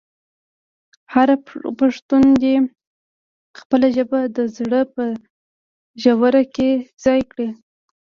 [1.13, 1.29] هر
[1.79, 2.55] پښتون دې
[3.59, 5.03] خپله ژبه د زړه په
[6.01, 6.69] ژوره کې
[7.03, 7.49] ځای کړي.